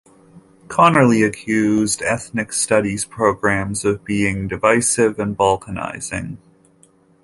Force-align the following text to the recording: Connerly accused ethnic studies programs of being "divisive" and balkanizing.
Connerly 0.67 1.23
accused 1.23 2.01
ethnic 2.01 2.53
studies 2.53 3.05
programs 3.05 3.85
of 3.85 4.03
being 4.03 4.47
"divisive" 4.47 5.19
and 5.19 5.37
balkanizing. 5.37 6.37